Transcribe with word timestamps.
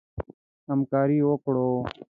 همکاري 0.69 1.19
وکړو. 1.25 1.69